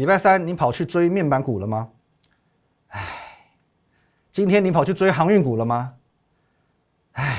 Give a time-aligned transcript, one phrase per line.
[0.00, 1.90] 礼拜三你跑去追面板股了吗？
[2.88, 3.02] 唉，
[4.32, 5.92] 今天你跑去追航运股了吗？
[7.12, 7.36] 唉。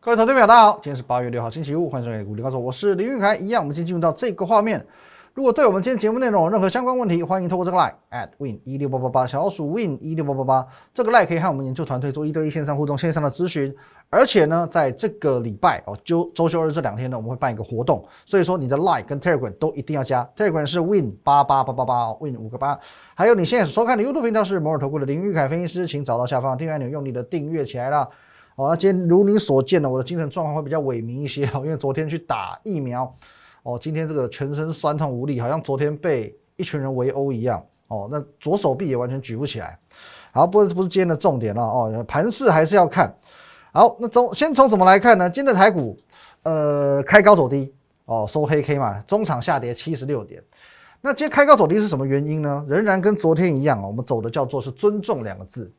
[0.00, 3.34] 各位投资朋友，大家好，今天是八月六号，星期五，欢迎收看《股林高手》，我是林玉凯。
[3.36, 4.86] 一样，我们先进入到这个画面。
[5.34, 13.74] 如果对我们今天节目内容有任何相关问题，欢迎透过这个 line at win 一六八八八小老鼠 win 一六八八八这个 line 可以和我们研究团队做一对一线上互动、线上的咨询。
[14.10, 20.24] 而且呢，在这个礼拜哦，周周休二这两天呢，我们会办一个活动，所以说你的 line 跟 telegram 都一定要加。
[20.36, 22.78] telegram 是 win 八八八八八 win 五个八。
[23.16, 28.08] 还有你现在所收看的 YouTube 频道是摩尔投顾的林玉凯分析师，请找到下方订阅按钮，用你的订阅起来啦。
[28.54, 33.12] 好，那今天如你所见呢，我的精神状况会比较萎靡一些哦，因为昨天去打疫苗，
[33.64, 39.78] 哦，今天这个全身酸痛无力，好像昨天被一群人围殴一样，哦，那左手臂也完全举不起来。
[40.32, 43.10] 好，不是不是今天的重点了哦，盘势还是要看。
[43.72, 45.30] 好，那从先从怎么来看呢？
[45.30, 45.96] 今天的台股，
[46.42, 47.72] 呃，开高走低，
[48.04, 50.42] 哦，收黑 K 嘛，中场下跌七十六点。
[51.00, 52.64] 那今天开高走低是什么原因呢？
[52.68, 55.72] 仍然跟昨天一样哦，我们走的叫做是尊重两个字，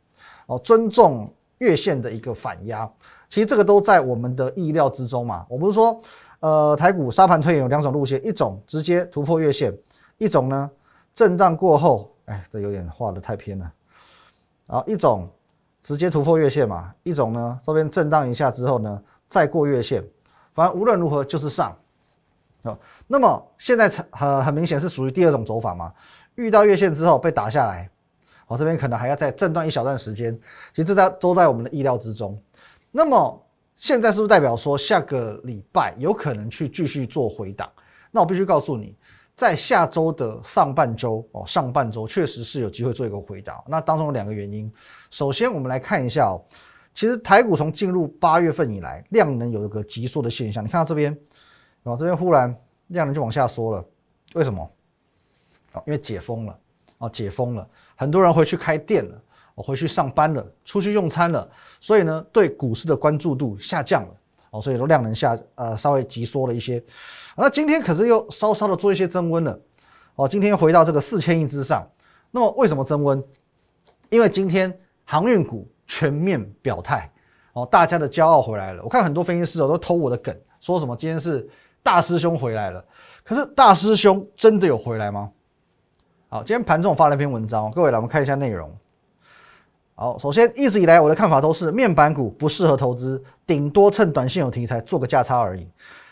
[0.48, 1.32] 哦，尊重。
[1.60, 2.88] 月线的一个反压，
[3.30, 5.46] 其实这个都在我们的意料之中嘛。
[5.50, 6.02] 我不是说，
[6.46, 9.76] 呃，台股沙盘推演有两种路线，一种直接突破月线，
[10.20, 10.70] 一种呢
[11.12, 13.74] 震荡过后，哎，这有点画的太偏了。
[14.68, 15.28] 好，一种
[15.82, 20.04] 直接突破月线嘛，一种呢这边震荡一下之后呢再过月线，
[20.54, 21.76] 反正无论如何就是上。
[22.62, 25.92] 哦，那么现在很很明显是属于第二种走法嘛，
[26.36, 27.90] 遇到月线之后被打下来。
[28.46, 30.40] 好，这边可能还要再震荡一小段时间，
[30.76, 32.40] 其实这在都在我们的意料之中。
[32.92, 33.45] 那么
[33.78, 37.70] 现在是不是代表说下个礼拜有可能去继续做回档？
[38.12, 38.96] 那我必须告诉你，
[39.36, 43.64] 在下周的上半周哦，上半周确实是有机会做一个回档。
[43.68, 44.72] 那当中有两个原因，
[45.12, 46.42] 首先我们来看一下哦，
[46.94, 50.64] 其实台股从进入八月份以来，量能有一个急缩的现象。
[50.64, 51.12] 你看到这边，
[51.84, 52.56] 啊，这边忽然
[52.88, 53.86] 量能就往下缩了，
[54.34, 54.64] 为什么？
[55.74, 56.58] 哦，因为解封了。
[56.98, 59.22] 啊，解封了，很多人回去开店了，
[59.56, 61.50] 我回去上班了，出去用餐了，
[61.80, 64.10] 所以呢，对股市的关注度下降了，
[64.52, 66.84] 哦，所以说量能下呃稍微急缩了一些，
[67.38, 69.58] 那今天可是又稍稍的做一些增温了，
[70.16, 71.88] 哦，今天回到这个四千亿之上，
[72.32, 73.24] 那么为什么增温？
[74.10, 77.10] 因为今天航运股全面表态，
[77.54, 78.84] 哦，大家的骄傲回来了。
[78.84, 81.48] 我看很多分析师哦都偷我的梗，说什么今天是
[81.82, 82.84] 大师兄回来了，
[83.24, 85.32] 可是大师兄真的有回来吗？
[86.28, 88.70] 好，今天盘中发了一篇文章，各位来我们看一下内容。
[89.98, 95.66] 好，首先一直以来我的看法都是面板股不适合投资，顶多趁短线有题材做个价差而已。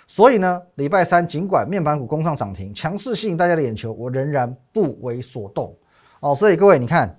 [0.07, 5.75] 所以呢，礼拜三尽管面板股攻上涨停，强势吸引大家的眼球，我仍然不为所动。
[6.21, 7.13] 哦，所以各位你看，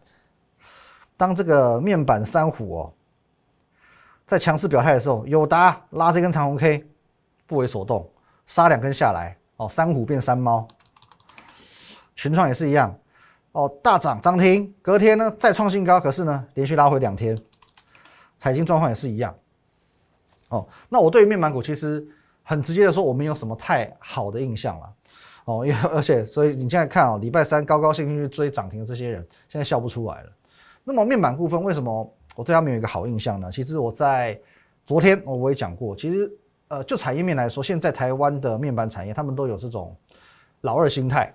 [1.18, 2.92] 当这个面板三虎哦
[4.26, 6.82] 在强势表态的时候，友达拉这根长红 K
[7.46, 8.10] 不为所动，
[8.46, 10.66] 杀两根下来，哦，三虎变三猫。
[12.16, 12.96] 群创也是一样，
[13.54, 17.40] 哦，大涨涨停，隔天呢再创新高，可是呢连续拉回两天，
[18.36, 19.32] 财经状况也是一样，
[20.48, 22.04] 哦，那我对于面板股其实
[22.42, 24.92] 很直接的说，我没有什么太好的印象了，
[25.44, 30.32] 哦，因为而且所以你现在看哦，礼拜三高高兴兴去追涨停的这些人，现在笑不出来了。
[30.82, 33.52] 那么面板股份为什么我对他们有一个好印象呢？
[33.52, 34.36] 其实我在
[34.84, 36.28] 昨天我我也讲过，其实
[36.66, 39.96] 呃就产业面来说，现在台湾的面板产业他们都有这种
[40.62, 41.32] 老二心态。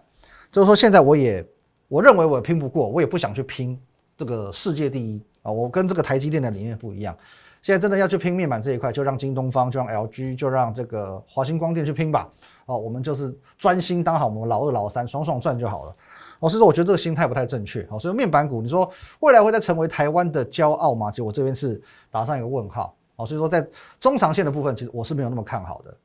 [0.51, 1.45] 就是说，现在我也
[1.89, 3.77] 我认为我拼不过，我也不想去拼
[4.15, 5.51] 这个世界第一啊！
[5.51, 7.17] 我跟这个台积电的理念不一样。
[7.63, 12.29] 现在真的要去拼面板这一块，就让京东方，就让 LG，就让这个华星光电去拼吧！
[12.67, 15.95] 哦，我们就是专心当好我们老二、老三，爽爽赚就好了。
[16.41, 17.85] 哦，所以说我觉得这个心态不太正确。
[17.89, 18.87] 哦，所以面板股，你说
[19.21, 21.09] 未来会再成为台湾的骄傲吗？
[21.09, 22.95] 其实我这边是打上一个问号。
[23.15, 23.67] 哦，所以说在
[23.99, 25.97] 中长线的部分，其实我是没有那么看好的。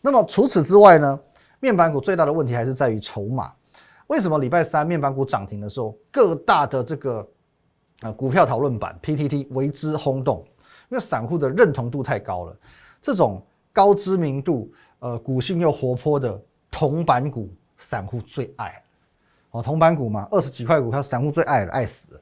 [0.00, 1.20] 那么除此之外呢，
[1.60, 3.52] 面板股最大的问题还是在于筹码。
[4.06, 7.28] 为什么礼拜三面板股涨停的时候，各大的这个
[8.02, 10.44] 呃股票讨论版 PTT 为之轰动？
[10.88, 12.56] 因为散户的认同度太高了。
[13.02, 16.40] 这种高知名度、呃股性又活泼的
[16.70, 18.82] 铜板股，散户最爱。
[19.50, 22.20] 哦，铜板股嘛，二十几块股票，散户最爱了，爱死了。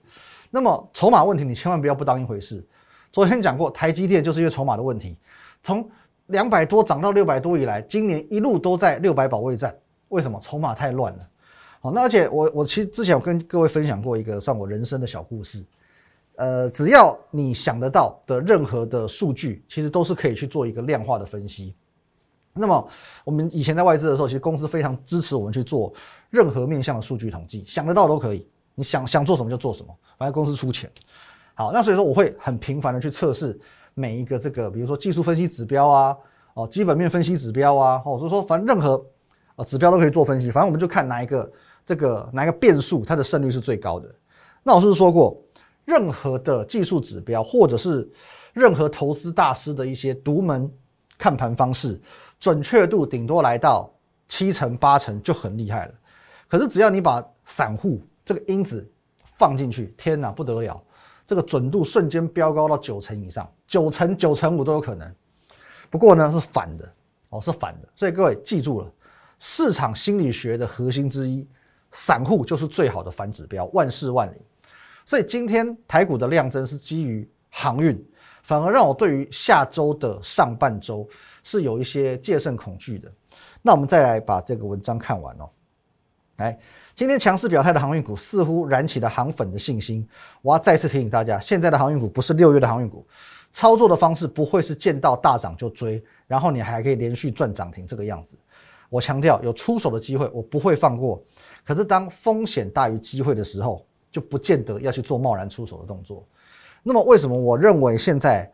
[0.50, 2.64] 那么筹码问题，你千万不要不当一回事。
[3.12, 5.18] 昨天讲过，台积电就是因为筹码的问题，
[5.62, 5.88] 从
[6.26, 9.76] 两百多涨到六百多以来，今年一路都在六百保卫战。
[10.08, 10.40] 为什么？
[10.40, 11.28] 筹码太乱了。
[11.84, 15.62] 好，那而且我我其实之前有跟各位分享过一个算我人生的小故事，
[16.36, 21.74] 呃，只要你想得到的任何的数据，其实都是可以去做一个量化的分析。
[22.54, 22.88] 那么
[23.22, 25.92] 我们以前在外资的时候，其实公司非常支持我们去做
[26.30, 30.90] 任何面向的数据统计，想得到都可以，你想想做什么就做什么，反正公司出钱。
[31.52, 33.60] 好，那所以说我会很频繁的去测试
[33.92, 36.16] 每一个这个，比如说技术分析指标啊，
[36.54, 39.04] 哦，基本面分析指标啊，哦，所以说反正任何
[39.56, 41.52] 啊指标都可以做分析，反正我们就看哪一个
[41.84, 44.08] 这个哪一个变数它的胜率是最高的。
[44.62, 45.40] 那我是不是说过，
[45.84, 48.10] 任何的技术指标或者是
[48.52, 50.70] 任何投资大师的一些独门
[51.18, 52.00] 看盘方式，
[52.40, 53.92] 准确度顶多来到
[54.28, 55.94] 七成八成就很厉害了。
[56.48, 58.90] 可是只要你把散户这个因子
[59.36, 60.82] 放进去，天哪，不得了！
[61.26, 65.14] 这个准度瞬间飙高到九成以上，九成、九成五都有可能。
[65.90, 66.90] 不过呢，是反的
[67.30, 67.88] 哦，是反的。
[67.96, 68.92] 所以各位记住了，
[69.38, 71.48] 市场心理学的核心之一，
[71.94, 74.38] 散户就是最好的反指标，万事万灵。
[75.06, 78.04] 所以今天台股的量增是基于航运，
[78.42, 81.08] 反而让我对于下周的上半周
[81.42, 83.10] 是有一些戒慎恐惧的。
[83.62, 85.48] 那我们再来把这个文章看完哦。
[86.38, 86.58] 来，
[86.96, 90.06] 今天强势表态的航运股似乎燃起了航粉的信心。
[90.42, 93.06] 我要再次提醒大家，现在的航运股不是六月的航运股，
[93.52, 98.36] 操作的方式不会是见到大涨就追，然后你还可以连续赚涨停这个样子。
[98.94, 101.20] 我强调，有出手的机会，我不会放过。
[101.64, 106.24] 可是当风险大于机会的时候，就不见得要去做贸然出手的动作。
[106.84, 108.48] 那么，为什么我认为现在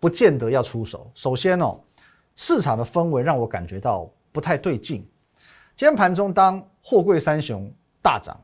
[0.00, 1.08] 不见得要出手？
[1.14, 1.78] 首先哦，
[2.34, 5.08] 市场的氛围让我感觉到不太对劲。
[5.76, 7.72] 今天盘中，当货柜三雄
[8.02, 8.36] 大涨，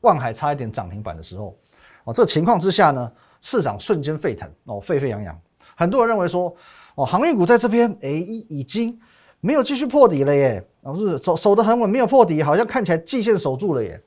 [0.00, 1.56] 万海差一点涨停板的时候，
[2.02, 5.40] 哦，这情况之下呢，市场瞬间沸腾，哦，沸沸扬扬。
[5.76, 6.52] 很多人认为说，
[6.96, 8.98] 哦，航运股在这边，哎，已经
[9.44, 14.00] 没有继续破底了耶，哦，是守守得很稳，没有破底，好像看起来季线守住了耶。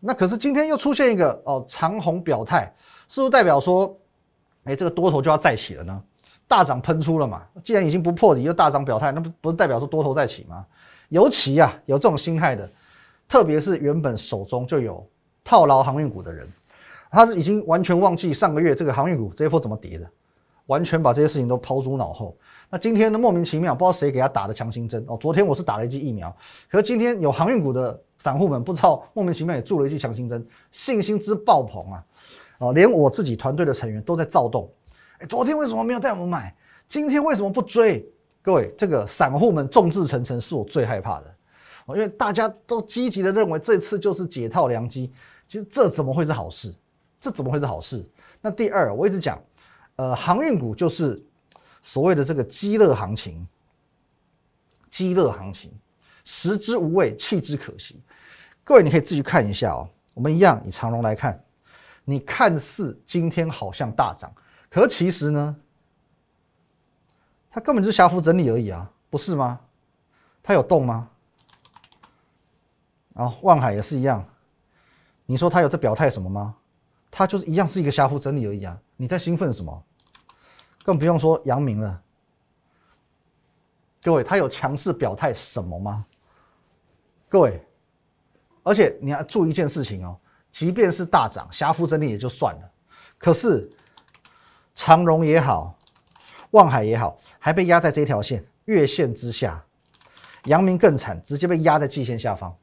[0.00, 2.72] 那可是今天又出现一个哦长虹表态，
[3.08, 3.94] 是不是代表说，
[4.64, 6.02] 哎，这个多头就要再起了呢？
[6.46, 7.42] 大涨喷出了嘛？
[7.62, 10.64] 既然已经不破底，又大涨表态，那不不是代表说多头再起吗？
[11.10, 12.66] 尤其啊，有这种心态的，
[13.28, 15.06] 特别是原本手中就有
[15.44, 16.48] 套牢航运股的人，
[17.10, 20.08] 他已经完全忘记上个月这个航运股这一波怎么跌的，
[20.66, 22.34] 完全把这些事情都抛诸脑后。
[22.70, 25.16] 那今天呢，莫名其妙不知道谁给他打的强心针哦。
[25.18, 26.34] 昨天我是打了一剂疫苗，
[26.70, 32.04] 可是今天有航运股的散户们不知道莫名其妙也注了一剂强心针，信心之爆棚啊！
[32.58, 34.70] 哦，连我自己团队的成员都在躁动。
[35.18, 36.54] 哎，昨天为什么没有带我们买？
[36.86, 38.06] 今天为什么不追？
[38.42, 41.34] 各位，这个散户们众志成城是我最害怕的，
[41.86, 45.12] 哦，因为大家都积极的认为这次就是解套良机，
[45.46, 46.74] 其实这怎么会是好事？
[47.20, 48.06] 这怎么会是好事？
[48.40, 49.40] 那第二，我一直讲，
[49.96, 51.22] 呃，航运股就是
[51.82, 53.46] 所谓的这个饥热行情，
[54.90, 55.72] 饥热行情，
[56.24, 58.00] 食之无味，弃之可惜。
[58.64, 59.88] 各位，你可以自己看一下哦。
[60.14, 61.42] 我们一样以长龙来看，
[62.04, 64.32] 你看似今天好像大涨，
[64.68, 65.56] 可其实呢？
[67.50, 69.60] 它根本就是狭幅整理而已啊，不是吗？
[70.42, 71.08] 它有动吗？
[73.14, 74.24] 啊，望海也是一样，
[75.24, 76.54] 你说它有在表态什么吗？
[77.10, 79.84] 它就是一样是一个狭幅整理而已啊，你在兴奋什么？
[80.88, 82.02] 更不用说阳明了。
[84.02, 86.06] 各位，他有强势表态什么吗？
[87.28, 87.62] 各位，
[88.62, 90.18] 而且你要注意一件事情哦，
[90.50, 92.70] 即便是大涨狭幅整理也就算了，
[93.18, 93.68] 可是
[94.72, 95.76] 长荣也好。
[96.52, 99.62] 望海也好，还被压在这条线月线之下，
[100.44, 102.56] 阳明更惨，直接被压在季线下方，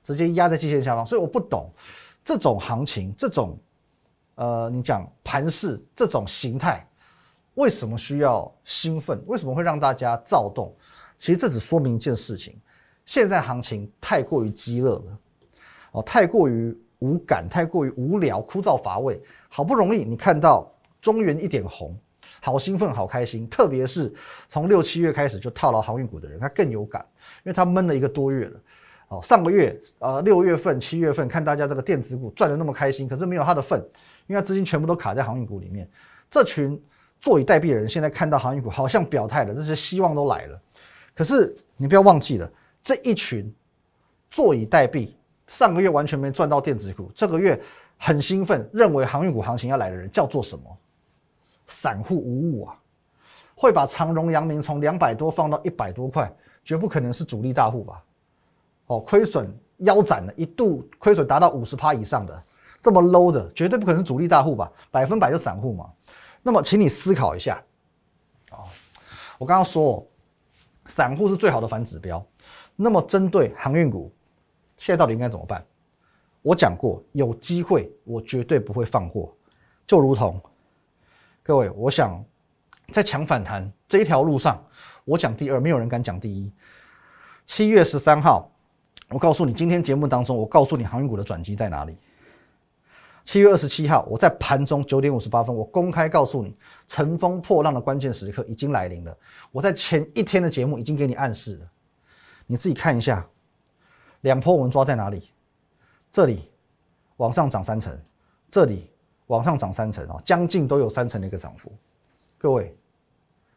[0.00, 1.04] 直接压在季线下方。
[1.04, 1.68] 所以我不懂
[2.22, 3.58] 这种行情，这种
[4.36, 6.88] 呃，你讲盘势这种形态，
[7.54, 9.22] 为什么需要兴奋？
[9.26, 10.74] 为什么会让大家躁动？
[11.18, 12.60] 其实这只说明一件事情：
[13.04, 15.18] 现在行情太过于激热了，
[15.92, 19.20] 哦，太过于无感，太过于无聊、枯燥乏味。
[19.48, 21.96] 好不容易你看到中原一点红。
[22.40, 24.12] 好兴奋，好开心，特别是
[24.48, 27.06] 从六七月开始就套牢航运股的人，他更有感，
[27.44, 28.60] 因为他闷了一个多月了。
[29.08, 33.78] 哦，上个月呃六月份、七月份看大家这个电子股赚的那么开心，可是没有他的份，
[34.26, 35.88] 因为他资金全部都卡在航运股里面。
[36.30, 36.82] 这群
[37.20, 40.60] 坐以待毙的人，现在看到航运股好像表态了，这些希望都来了。
[41.14, 42.50] 可是你不要忘记了，
[42.82, 43.52] 这一群
[44.30, 45.10] 坐以待毙，
[45.46, 47.58] 上个月完全没赚到电子股，这个月
[47.96, 50.64] 很兴奋，认为航运股行情要来的人，叫做什么？
[51.66, 52.76] 散户无误啊，
[53.54, 56.30] 会把长荣、阳明从两百多放到一百多块，
[56.62, 58.02] 绝不可能是主力大户吧？
[58.88, 62.42] 哦，亏损腰斩了，一度亏损达到五十趴以上的，
[62.82, 64.70] 这么 low 的，绝对不可能是主力大户吧？
[64.90, 65.90] 百分百就散户嘛。
[66.46, 67.60] 那么，请你思考一下，
[68.50, 68.68] 哦，
[69.38, 70.06] 我刚刚说，
[70.84, 72.24] 散户是最好的反指标。
[72.76, 74.12] 那么，针对航运股，
[74.76, 75.64] 现在到底应该怎么办？
[76.42, 79.34] 我讲过，有机会我绝对不会放过，
[79.86, 80.38] 就如同。
[81.42, 82.22] 各位，我想
[82.92, 84.62] 在强反弹这一条路上，
[85.06, 86.52] 我讲第二，没有人敢讲第一。
[87.46, 88.52] 七月十三号，
[89.08, 91.96] 我告诉你，今天节目当中，我告诉你航运股的转机在哪里。
[93.24, 96.54] 七月二十七号，我在盘中九点五十八分，我公开告诉你，
[96.86, 99.16] 乘风破浪的关键时刻已经来临了。
[99.50, 101.66] 我在前一天的节目已经给你暗示了，
[102.46, 103.26] 你自己看一下，
[104.20, 105.30] 两波我们抓在哪里？
[106.12, 106.50] 这里
[107.16, 107.98] 往上涨三成，
[108.50, 108.90] 这里
[109.28, 111.72] 往上涨三成哦，将近都有三成的一个涨幅。
[112.36, 112.76] 各位，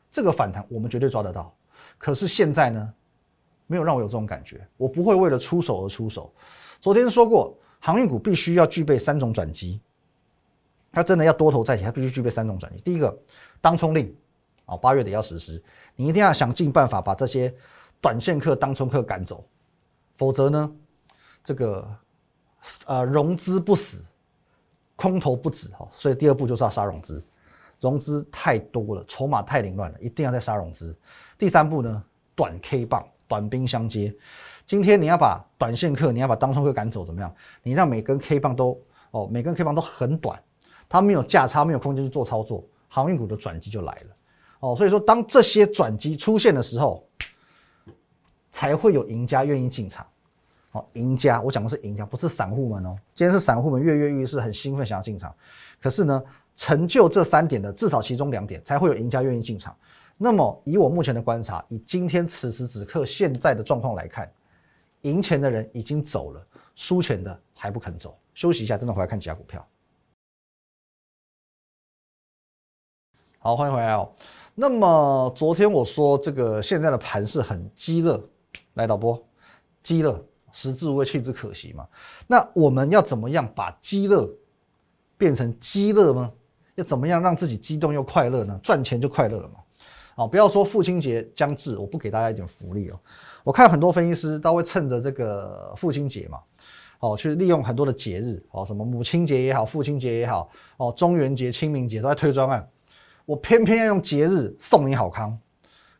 [0.10, 1.54] 这个反弹我们绝对抓得到。
[1.98, 2.94] 可是现在呢，
[3.68, 4.66] 没有让我有这种感觉。
[4.78, 6.34] 我不会为了出手而出手。
[6.80, 7.54] 昨天说过。
[7.80, 9.80] 航运股必须要具备三种转机，
[10.92, 12.82] 它真的要多头再起，它必须具备三种转机。
[12.82, 13.18] 第一个，
[13.62, 14.14] 当冲令
[14.66, 15.64] 啊，八月底要实施，
[15.96, 17.54] 你一定要想尽办法把这些
[18.02, 19.48] 短线客、当冲客赶走，
[20.16, 20.72] 否则呢，
[21.44, 21.88] 这个
[22.86, 24.04] 呃融资不死，
[24.96, 25.88] 空头不止哈。
[25.94, 27.24] 所以第二步就是要杀融资，
[27.80, 30.98] 融资太多了，筹码太凌乱了，一定要再杀融资。
[31.38, 32.04] 第三步呢，
[32.36, 34.14] 短 K 棒，短兵相接。
[34.68, 37.34] 今天你要把短线客，你要把当冲客赶走，怎么样？
[37.64, 38.78] 你让每根 K 棒都
[39.12, 40.38] 哦，每根 K 棒都很短，
[40.90, 44.16] 它没有价差，没有空间去做操作，航运股的转机就来了
[44.60, 44.76] 哦。
[44.76, 47.08] 所以说，当这些转机出现的时候，
[48.52, 50.06] 才会有赢家愿意进场。
[50.74, 52.94] 哦，赢家，我讲的是赢家，不是散户们哦。
[53.16, 55.34] 今天是散户们跃跃欲试，很兴奋想要进场。
[55.82, 56.22] 可是呢，
[56.58, 59.74] 成就这三点的至少其中两点，才会有赢家愿意进场。
[60.18, 64.30] 那么，以我目前的观察，以今天此时此刻现在的状况来看。
[65.08, 66.46] 赢钱的人已经走了，
[66.76, 68.20] 输钱的还不肯走。
[68.34, 69.66] 休息一下，等等回来看其他股票。
[73.40, 74.14] 好，欢迎回来哦。
[74.54, 78.22] 那么昨天我说这个现在的盘是很激热，
[78.74, 79.26] 来导播，
[79.82, 81.88] 激热，食之无味，弃之可惜嘛。
[82.28, 84.30] 那我们要怎么样把激热
[85.18, 86.34] 变成激乐吗？
[86.76, 88.60] 要怎么样让自己激动又快乐呢？
[88.62, 89.56] 赚钱就快乐了嘛。
[90.16, 93.00] 好，不要说父亲节将至，我不给大家一点福利哦。
[93.48, 96.38] 我看很多分析师都会趁着这个父亲节嘛，
[97.00, 102.70] 哦，去利用很多的节日，哦，什么母亲节也好，父亲节也好，哦，中元节、清明节都在推专案。
[103.26, 105.40] 我偏偏要用节日送你好康，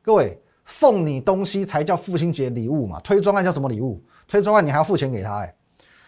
[0.02, 4.04] 各位送你东西才叫父亲节礼物嘛，推专案叫什么礼物？
[4.28, 5.56] 推专案你还要付钱给他哎，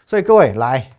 [0.06, 0.92] 所以各位来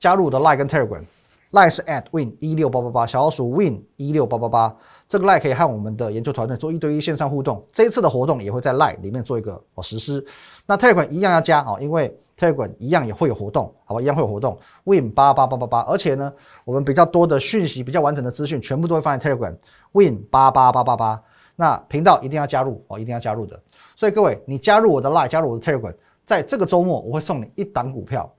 [0.00, 4.76] 加入我的 Line 跟 Telegram，Line 是 at win 一六八八八，小老鼠 win 一六八八八。
[5.08, 10.22] 这个 Line 可以和我们的研究团队做一对一线上互动，这一次的活动也会在 Line 里面做一个哦实施。
[10.66, 14.58] 那 Telegram 一样要加哦，因为 Telegram 一样也会有活动，好吧，一样会有活动。
[14.84, 16.30] Win 八八八八八，而且呢，
[16.66, 19.56] 我们比较多的讯息、比较完整的资讯，全部都会放在 Telegram。
[19.92, 21.22] Win 八八八八八，
[21.56, 23.58] 那频道一定要加入哦，一定要加入的。
[23.96, 25.94] 所以各位，你加入我的 Line，加入我的 Telegram，
[26.26, 28.30] 在这个周末我会送你一档股票。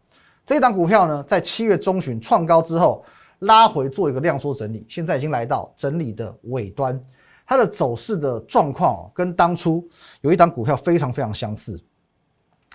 [0.45, 3.03] 这一档股票呢，在七月中旬创高之后。
[3.39, 7.01] 拉回做一个量缩整理，现在已经来到整理的尾端，
[7.45, 9.87] 它的走势的状况哦，跟当初
[10.21, 11.79] 有一档股票非常非常相似。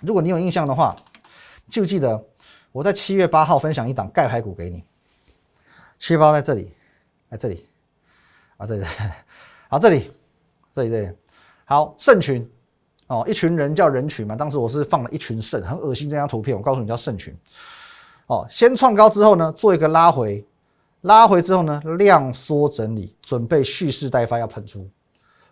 [0.01, 0.95] 如果你有印象的话，
[1.69, 2.21] 记不记得
[2.71, 4.83] 我在七月八号分享一档盖牌股给你？
[5.99, 6.73] 七月八在这里，
[7.29, 7.65] 在这里，
[8.57, 8.85] 啊这里，
[9.69, 10.11] 好这里，
[10.73, 11.09] 这里这里，
[11.63, 12.49] 好圣群
[13.07, 17.37] 哦，一群人叫人群嘛，当时我是放了一群肾，很恶心这张图片，我告诉你叫圣群。
[18.25, 20.43] 哦，先创高之后呢，做一个拉回。
[21.05, 24.89] 拉回之后呢，量缩整理，准备蓄势待发，要喷出。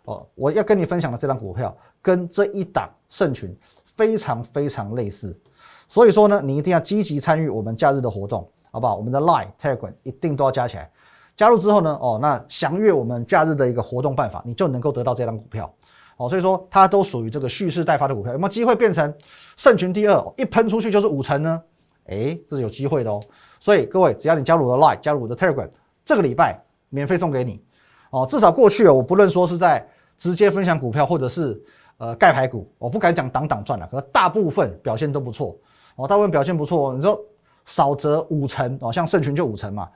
[0.05, 3.55] 哦，我要跟你分享的这张股票，跟这一档圣群
[3.95, 5.39] 非常非常类似，
[5.87, 8.95] 所以说呢，你一定要积极参与我们假日的活动，好不好？
[8.95, 10.91] 我们的 Line、Telegram 一定都要加起来。
[11.35, 15.71] 加入之后呢，哦，那详阅我们假日的一个活动办法，你就能够得到这张股票。
[16.17, 19.13] 哦，所以说它都属于这个蓄势待发的股票，有没有机会变成
[19.55, 20.33] 圣群第二？
[20.35, 21.61] 一喷出去就是五成呢？
[22.05, 23.21] 哎，这是有机会的哦。
[23.59, 25.69] 所以各位，只要你加入我的 Line，加入我的 Telegram，
[26.03, 27.63] 这个礼拜免费送给你
[28.09, 28.25] 哦。
[28.29, 31.61] 至少过去哦，我不论说是在直接分享股票，或者是
[31.97, 35.57] 呃盖牌股，我不敢讲档档赚了，可大部分表现都不错
[35.95, 36.07] 哦。
[36.07, 37.19] 大部分表现不错，你说
[37.65, 39.89] 少则五成哦，像盛群就五成嘛，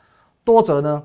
[0.43, 1.03] 多则呢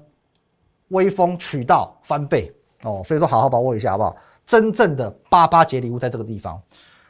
[0.88, 3.02] 微风渠道翻倍哦。
[3.04, 4.16] 所以说好好把握一下好不好？
[4.44, 6.60] 真正的八八节礼物在这个地方。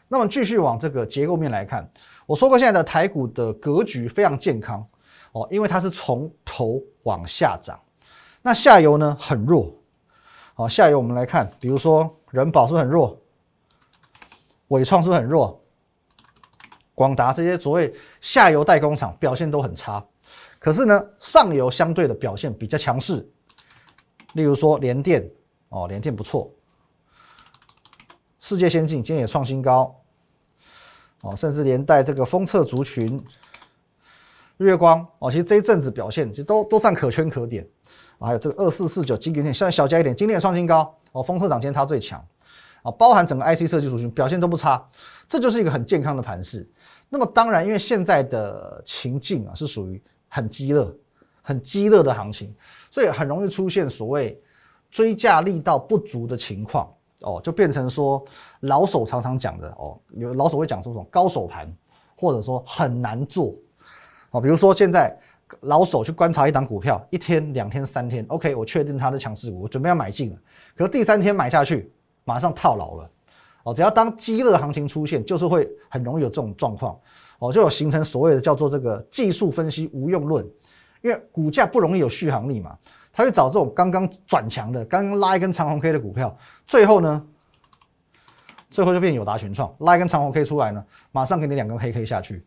[0.07, 1.91] 那么继续往这个结构面来看，
[2.33, 4.83] 我说过现在的台股的格局非常健康。
[5.33, 7.79] 哦，因为它是从头往下涨，
[8.41, 9.71] 那下游呢很弱。
[10.55, 13.21] 好，下游我们来看，比如说人保是不是很弱？
[14.69, 15.63] 伟创是不是很弱？
[16.95, 20.03] 广达这些所谓下游代工厂表现都很差，
[20.59, 23.31] 可是呢，上游相对的表现比较强势。
[24.33, 25.31] 例如说联电，
[25.69, 26.51] 哦，联电不错。
[28.39, 30.02] 世界先进今天也创新高，
[31.23, 33.21] 哦，甚至连带这个封测族群。
[34.59, 37.67] 月光哦，其实这一阵子表现其实都都算可圈可点。
[38.21, 41.21] 还有这个二四四九金圆点，现在小加一点，今天也创新高哦。
[41.21, 42.25] 封测涨今天它最强
[42.83, 44.81] 啊，包含整个 IC 设计族群表现都不差，
[45.27, 46.71] 这就是一个很健康的盘势。
[47.09, 50.87] 那么当然，因为现在的情境啊是属于很激烈，
[51.43, 52.55] 很激烈的行情，
[52.89, 54.41] 所以很容易出现所谓
[54.89, 56.89] 追价力道不足的情况
[57.23, 58.25] 哦，就变成说
[58.61, 61.73] 老手常常讲的哦，有老手会讲这种高手盘，
[62.17, 63.55] 或者说很难做
[64.31, 65.17] 哦，比如说现在。
[65.61, 70.39] 老手去观察一档股票，一天、两天、三天，OK，我确定它的强势股，我准备要买进了。
[70.75, 71.93] 可是第三天买下去，
[72.25, 73.11] 马上套牢了。
[73.65, 76.99] 哦，只要当激热行情出现，就是会很容易有这种状况。
[77.39, 80.43] 哦，就有形成所谓的叫做这个技术分析无用论，
[81.03, 82.75] 因为股价不容易有续航力嘛，
[83.13, 87.27] 他去找这种刚刚转强的、刚刚拉一根长红 K 的股票，最后呢，
[88.71, 92.45] 最后就变友达全创拉一根长红 K 出来呢，马上给你两根黑 K 下去。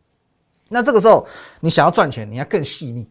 [0.68, 1.24] 那这个时候，
[1.60, 3.08] 你想要赚钱，你要更细腻，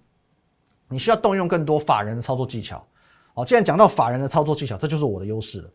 [0.90, 2.86] 你需要动用更多法人的操作技巧。
[3.34, 5.70] 哦，既然讲到法人的操作技巧，这就是我的优势了。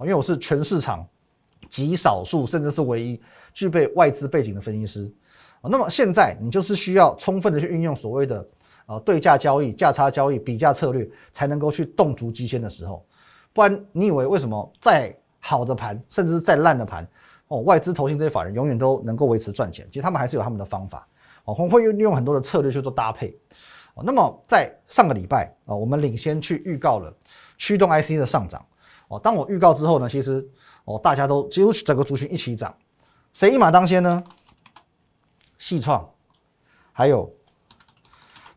[0.00, 1.04] 因为我是全市场
[1.68, 3.20] 极少数，甚至是唯一
[3.52, 5.12] 具备外资背景的分析师。
[5.62, 8.46] 那么现在你就是需要充分的去运用所谓的
[8.86, 13.04] 呃对价交易、价差交易、比价策略，才能够去动足机先的时候。
[13.52, 17.06] 不然你以为为什么再好的盘，甚至是再烂的盘，
[17.48, 19.86] 哦，外资投信这些法人永远都能够维持赚钱？
[19.90, 21.06] 其实他们还是有他们的方法。
[21.44, 23.38] 哦，我们会利用很多的策略去做搭配。
[23.94, 27.14] 哦，那么在上个礼拜啊，我们领先去预告了
[27.58, 28.64] 驱动 IC 的上涨。
[29.08, 30.44] 哦，当我预告之后呢，其实
[30.84, 32.74] 哦，大家都几乎整个族群一起涨。
[33.32, 34.24] 谁一马当先呢？
[35.58, 36.10] 细创，
[36.92, 37.32] 还有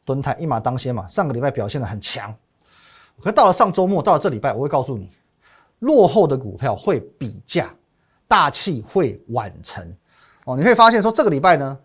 [0.07, 1.05] 敦泰一马当先嘛。
[1.05, 2.33] 上个礼拜表现的很强，
[3.21, 5.11] 可到了上周末，到了这礼拜，我会告诉你，
[5.79, 7.69] 落后的股票会比价，
[8.25, 9.85] 大气会晚成。
[10.45, 11.77] 哦，你会发现说这个礼拜呢。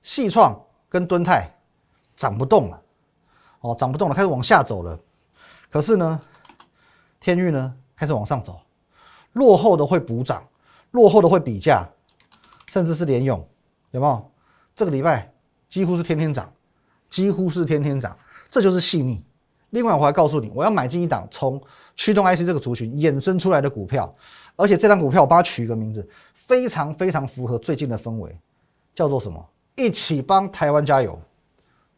[0.00, 1.48] 细创跟敦泰
[2.16, 2.82] 涨不动了，
[3.60, 4.98] 哦，涨不动了，开始往下走了。
[5.70, 6.20] 可是呢，
[7.20, 8.60] 天域呢开始往上走，
[9.34, 10.42] 落后的会补涨，
[10.90, 11.88] 落后的会比价，
[12.66, 13.46] 甚至是联勇，
[13.92, 14.32] 有没有？
[14.74, 15.32] 这个礼拜
[15.68, 16.52] 几乎是天天涨，
[17.12, 18.16] 几乎是天天涨，
[18.50, 19.22] 这就是细腻。
[19.68, 21.60] 另外，我还告诉你，我要买进一档从
[21.94, 24.10] 驱动 IC 这个族群衍生出来的股票，
[24.56, 28.34] 而且这张股票我帮它取一个名字，非常非常符合最近的氛围，
[28.94, 29.46] 叫做什么？
[29.74, 31.20] 一起帮台湾加油，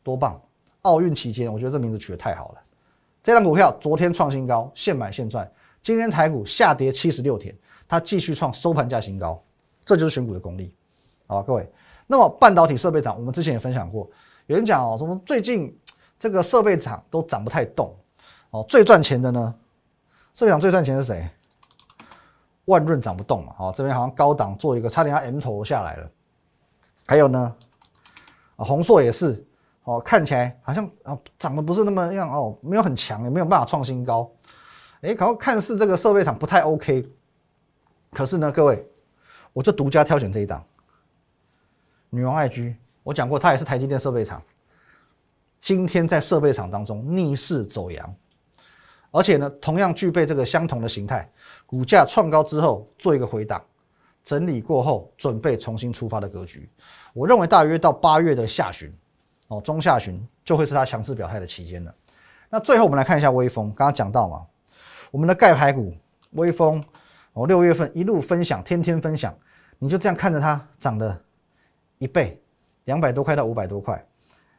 [0.03, 0.40] 多棒！
[0.83, 2.59] 奥运期间，我觉得这名字取得太好了。
[3.22, 5.48] 这张股票昨天创新高，现买现赚。
[5.81, 9.40] 今天台股下跌七十六天，它继续创收盘价新高，
[9.85, 10.74] 这就是选股的功力。
[11.29, 11.70] 好，各位。
[12.07, 14.11] 那么半导体设备厂，我们之前也分享过，
[14.46, 15.76] 有人讲哦，什么最近
[16.18, 17.94] 这个设备厂都涨不太动
[18.50, 19.54] 哦，最赚钱的呢？
[20.35, 21.28] 设备厂最赚钱是谁？
[22.66, 23.54] 万润涨不动嘛？
[23.59, 26.11] 哦，这边好像高档做一个，差点要 M 头下来了。
[27.07, 27.54] 还有呢？
[28.57, 29.46] 啊，宏硕也是，
[29.83, 34.30] 哦，看起来好像啊涨得不是那么样哦，没有很强，也没有办法创新高。
[35.02, 37.07] 哎，然后看似这个设备厂不太 OK，
[38.12, 38.88] 可是呢，各位，
[39.52, 40.64] 我就独家挑选这一档，
[42.09, 42.74] 女王爱居，
[43.05, 44.43] 我讲过，它也是台积电设备厂，
[45.61, 48.12] 今天在设备厂当中逆势走阳，
[49.12, 51.31] 而且呢，同样具备这个相同的形态，
[51.67, 53.62] 股价创高之后做一个回档。
[54.25, 56.67] 整理过后，准备重新出发的格局，
[57.12, 58.90] 我认为大约到八月的下旬，
[59.49, 61.95] 哦，中下旬就会是它强势表态的期间了。
[62.49, 64.47] 那最后我们来看一下微风，刚刚讲到嘛，
[65.11, 65.95] 我们的钙牌股
[66.31, 66.83] 微风，
[67.35, 69.37] 哦，六月份一路分享，天天分享，
[69.79, 71.21] 你就这样看着它涨了
[71.99, 72.43] 一倍，
[72.85, 74.05] 两百多块到五百多块。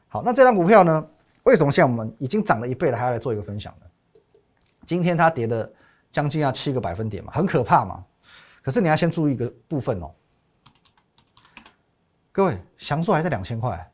[0.08, 1.08] 好，那这张股票呢，
[1.44, 3.86] 为什么像我们已经涨了一倍了，还要来做一个分享呢？
[4.86, 5.70] 今天它跌了
[6.12, 8.04] 将近要七个百分点嘛，很可怕嘛。
[8.62, 10.12] 可是你要先注意一个部分哦，
[12.32, 13.92] 各位，翔硕还在两千块，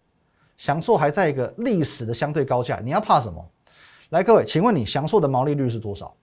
[0.58, 3.46] 翔硕还在一个历史的相对高价，你要怕什么？
[4.10, 6.16] 来，各位，请问你翔硕的毛利率是多少？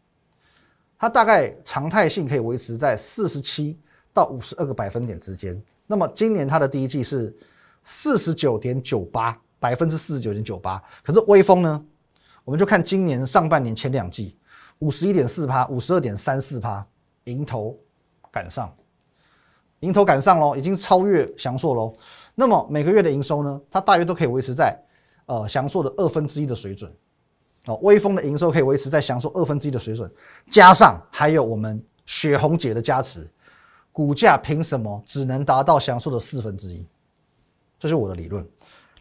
[0.99, 3.79] 它大概常态性可以维持在四十七
[4.13, 5.63] 到五十二个百分点之间。
[5.87, 7.35] 那么今年它的第一季是
[7.91, 10.83] 四十九点九八，百分之四十九点九八。
[11.03, 11.83] 可是微风呢？
[12.45, 14.37] 我们就看今年上半年前两季，
[14.81, 16.87] 五十一点四趴，五十二点三四趴，
[17.25, 17.77] 迎头。
[18.31, 18.71] 赶上，
[19.81, 21.95] 迎头赶上喽，已经超越翔硕喽。
[22.35, 23.61] 那么每个月的营收呢？
[23.71, 24.79] 它大约都可以维持在
[25.25, 26.93] 呃翔硕的二分之一的水准。
[27.65, 30.09] 哦，微风的营收可以维持在翔硕二分之一的水准，
[30.51, 33.27] 加上还有我们雪红姐的加持，
[33.93, 36.87] 股价凭什么只能达到翔硕的四分之一？
[37.79, 38.47] 这是我的理论。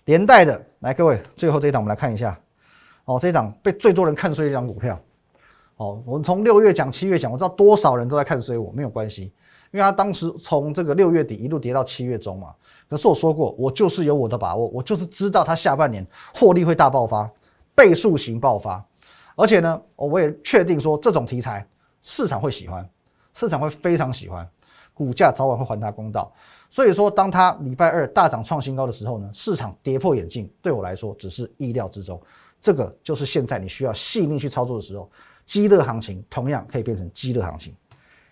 [0.06, 2.40] 连带的，来各位，最后这一档我们来看一下。
[3.06, 5.00] 哦，这一档被最多人看衰的一张股票。
[5.78, 9.24] 哦，我们从六月讲，七月讲，我知道多少人都在看衰我，没有关系，
[9.72, 12.54] 因为他当时从这个六月底一路跌到七月中嘛。
[12.90, 17.30] 可是我说过，我就是有我的把握，我就是知道它下半年获利会大爆发，
[17.76, 18.84] 倍数型爆发。
[19.36, 21.68] 而且呢，我也确定说这种题材
[22.02, 22.90] 市场会喜欢，
[23.34, 24.50] 市场会非常喜欢，
[24.98, 26.34] 股价早晚会还他公道。
[26.70, 32.20] 所以说，当它礼拜二大涨创新高的时候呢，市场跌破眼镜，对我来说只是意料之中。
[32.60, 35.10] 这个就是现在你需要细腻去操作的时候，
[35.46, 37.74] 激热行情同样可以变成激热行情。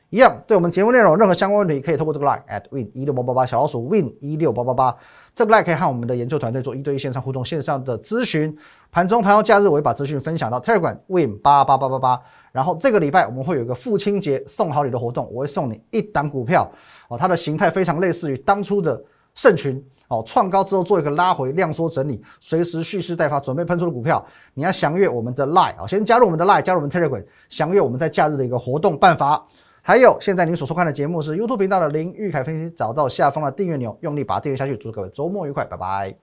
[0.10, 4.96] 一样，对我们节目内容任何相关问题，可以透过这个 line at win 一六八八八小老鼠 win 一六八八八，
[5.34, 8.56] 这个 line 可以和我们的研究团队做一对一线上互动、线上的咨询。
[8.92, 12.22] 盘中、盘后、假日，我会把资讯分享到 Telegram win 八八八八八。
[12.52, 16.72] 然后这个礼拜我们会有一个父亲节送好礼的活动，我会送你一档股票
[17.10, 29.46] 哦，它的形态非常类似于当初的盛群哦，创高之后做一个拉回量缩整理，随时蓄势待发，准备喷出的股票，你要详阅我们的 Line 啊，先加入我们的 Line，加入我们 Telegram，详阅我们在假日的一个活动办法。
[29.88, 34.76] 还有，现在您所收看的节目是 YouTube 频道的林玉凯分析，找到下方的订阅钮，用力把它订阅下去。
[34.76, 36.16] 祝各位周末愉快，拜拜。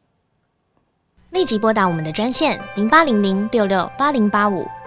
[1.30, 4.66] 立即拨打我们的专线零八零零六六八零八五。